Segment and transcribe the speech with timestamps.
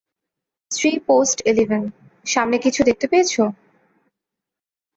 [0.71, 1.83] Three post eleven,
[2.25, 3.43] সামনে কিছু দেখতে পেয়েছো?